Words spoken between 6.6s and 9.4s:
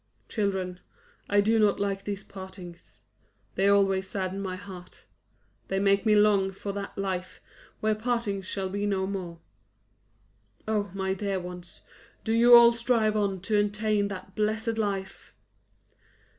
that life where partings shall be no more.